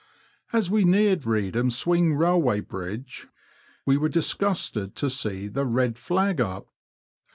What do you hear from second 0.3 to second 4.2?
As we neared Reedham swing railway bridge, we were